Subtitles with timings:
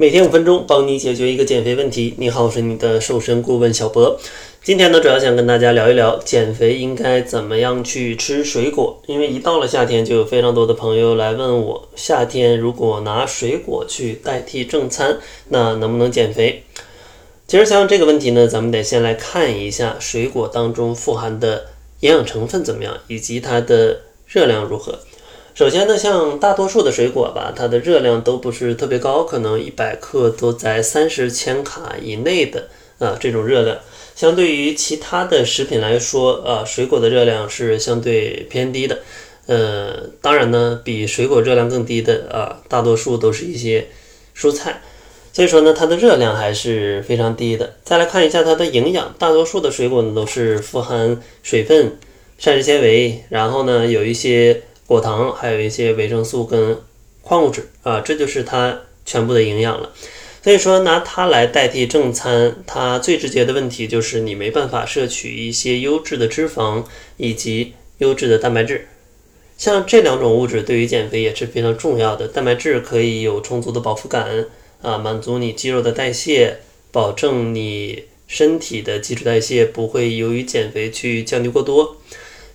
[0.00, 2.14] 每天五分钟，帮你解决一个减肥问题。
[2.18, 4.16] 你好，我是你的瘦身顾问小博。
[4.62, 9.02] 今天呢，主要想跟大家聊一聊减肥应该怎么样去吃水果。
[9.08, 15.18] 因为一到了夏天，就有非常多的朋友来问我，夏天如果拿水果去代替正餐，
[15.48, 16.62] 那能不能减肥？
[17.48, 21.64] 其实像这个问题呢，咱们得先来看一下水果当中富含的
[22.02, 25.00] 营养成分怎么样，以及它的热量如何。
[25.58, 32.68] 首先呢，像大多数的水果吧，它的热量都不是特别高，可能一百克都在三十千卡以内的
[33.00, 33.76] 啊这种热量。
[34.14, 39.00] 相对于其他的食品来说，啊，水果的热量是相对偏低的。
[39.46, 43.88] 呃，当然呢，比水果热量更低的啊，大多数都是一些
[44.36, 44.80] 蔬菜。
[45.32, 47.74] 所以说呢，它的热量还是非常低的。
[47.82, 51.98] 再来看一下它的营养，大多数的水果呢都是富含水分、
[52.38, 54.62] 膳食纤维，然后呢有一些。
[54.88, 56.78] 果糖还有一些维生素跟
[57.20, 59.92] 矿物质啊，这就是它全部的营养了。
[60.42, 66.84] 所以说拿它来代替正餐，它最直接的问题就是你没办法摄取一些优质的脂肪
[67.18, 68.88] 以及优质的蛋白质。
[69.58, 72.26] 像这两种物质对于减肥也是非常重要的。
[72.26, 74.46] 蛋白质可以有充足的饱腹感
[74.80, 81.96] 啊，满足你肌肉的代谢，保证你身体的基础代谢不会由于减肥去降低过多。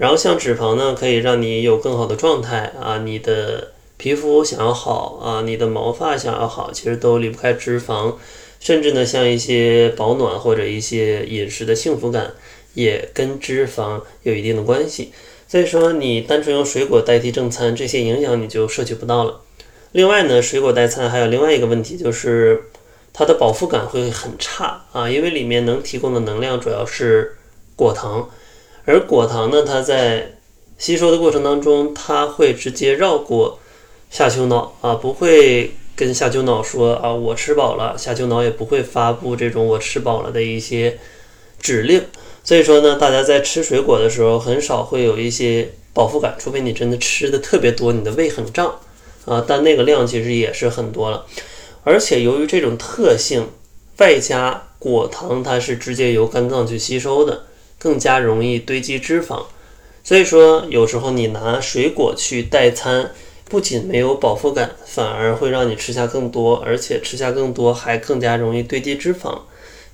[0.00, 8.14] 然后像脂肪呢，可以让你有更好的状态啊，你的皮肤想要好啊，你的毛发想要好，其实都离不开脂肪。
[8.60, 12.32] 甚至呢，像一些保暖或者一些饮食的幸福感，
[12.72, 15.12] 也跟脂肪有一定的关系。
[15.46, 19.42] 所以说，你单纯用水果代替正餐，这些营养你就摄取不到了。
[19.92, 22.62] 另外呢，水果代餐还有另外一个问题，就是
[23.12, 27.36] 它的饱腹感会很差啊，因为里面能提供的能量主要是
[27.76, 28.30] 果糖。
[28.90, 30.32] 而果糖呢，它在
[30.76, 33.60] 吸收的过程当中，它会直接绕过
[34.10, 40.98] 下丘脑啊，不会跟下丘脑说啊我吃饱了，下丘脑也不会发布这种我吃饱了的一些
[41.60, 42.02] 指令。
[42.42, 48.74] 所以说呢，大家在吃水果的时候，很少会有一些饱腹感，除非你真的吃的特别多，你的胃很胀
[49.24, 51.24] 啊，但那个量其实也是很多了。
[51.84, 53.46] 而且由于这种特性，
[53.98, 57.44] 外加果糖它是直接由肝脏去吸收的。
[57.80, 59.44] 更加容易堆积脂肪，
[60.04, 63.10] 所以说有时候你拿水果去代餐，
[63.48, 69.40] 不仅没有饱腹感，反而会让你吃下更多，而且吃下更多还更加容易堆积脂肪。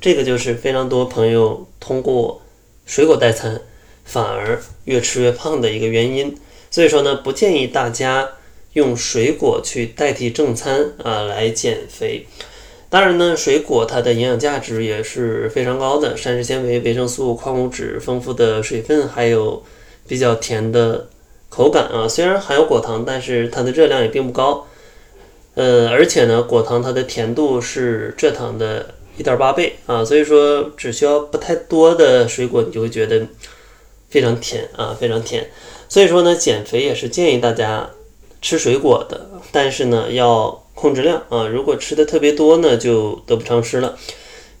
[0.00, 2.42] 这个就是非常多朋友通过
[2.84, 3.62] 水果代餐，
[4.04, 6.36] 反而越吃越胖的一个原因。
[6.68, 8.28] 所以说呢，不建议大家
[8.72, 12.26] 用水果去代替正餐啊来减肥。
[12.88, 19.62] 当然呢，水果它的营养价值也是非常高的，膳食纤维、维生素、矿物质、丰富的水分，还有
[20.06, 21.08] 比较甜的
[21.48, 22.06] 口感啊。
[22.06, 24.66] 虽然含有果糖，但是它的热量也并不高。
[25.56, 33.26] 呃，而且呢，果糖它的甜度是蔗糖的一点八倍啊，所以说只需要不太多的水果，你就会觉得
[34.08, 35.50] 非常甜啊，非常甜。
[35.88, 37.90] 所以说呢，减肥也是建议大家
[38.40, 40.62] 吃水果的，但是呢要。
[40.76, 43.98] 控制量啊，如果吃的特别多呢，就得不偿失了。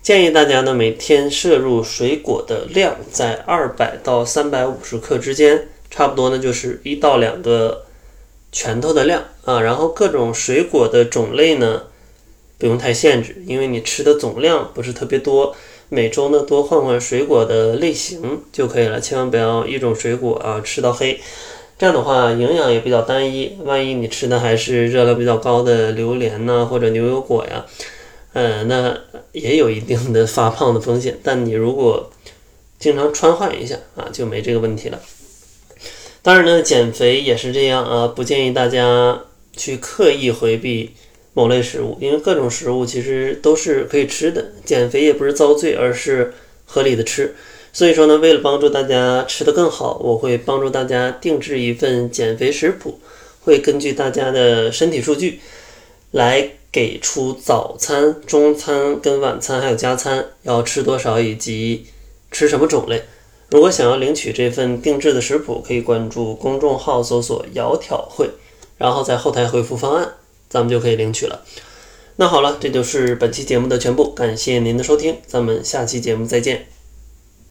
[0.00, 7.86] 建议大家呢，每天摄入水果的量在二百到三百五十克之间，差不多呢就是一到两个
[8.52, 9.60] 拳头的量啊。
[9.60, 11.82] 然后各种水果的种类呢，
[12.58, 15.56] 不用太限制，因为你吃的总量不是特别多，
[15.88, 21.20] 每周呢多换换水果的类型就可以了，千万不要一种水果啊吃到黑。
[21.76, 23.58] 这样的话，营养也比较单一。
[23.64, 27.66] 万一你吃的还是热量比较高的榴莲呐，或者牛油果呀，
[28.32, 28.96] 呃，那
[29.32, 31.18] 也有一定的发胖的风险。
[31.22, 32.10] 但你如果
[32.78, 35.00] 经常穿换一下啊，就没这个问题了。
[36.22, 39.24] 当然呢，减肥也是这样啊，不建议大家
[39.56, 40.92] 去刻意回避
[41.32, 44.52] 某类食物，因为各种食物其实都是可以吃的。
[44.64, 46.32] 减肥也不是遭罪，而是
[46.64, 47.34] 合理的吃。
[47.74, 53.00] 所以说呢，为了帮助大家吃得更好，我会帮助大家定制一份减肥食谱，
[53.44, 55.40] 会根据大家的身体数据
[56.12, 61.86] 来给出早餐、中餐跟晚餐还有加餐要吃多少以及
[62.30, 63.02] 吃什么种类。
[63.50, 68.30] 如果想要领取这份定制的食谱，可以关注公众号搜索“窈窕会”，
[68.78, 70.14] 然后在后台回复方案，
[70.48, 71.42] 咱们就可以领取了。
[72.16, 76.73] 那好了，这就是本期节目的全部，感谢您的收听，咱们下期节目再见。